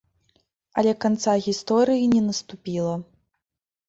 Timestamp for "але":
0.81-0.93